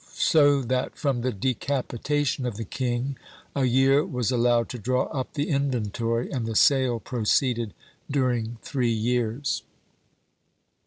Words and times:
So 0.15 0.63
that 0.63 0.97
from 0.97 1.21
the 1.21 1.31
decapitation 1.31 2.47
of 2.47 2.57
the 2.57 2.65
king, 2.65 3.17
a 3.55 3.65
year 3.65 4.03
was 4.03 4.31
allowed 4.31 4.67
to 4.69 4.79
draw 4.79 5.03
up 5.11 5.35
the 5.35 5.47
inventory; 5.49 6.31
and 6.31 6.47
the 6.47 6.55
sale 6.55 6.99
proceeded 6.99 7.75
during 8.09 8.57
three 8.63 8.89
years. 8.89 9.61